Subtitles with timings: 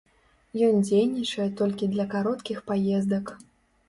[0.67, 3.25] Ён дзейнічае толькі для кароткіх паездак.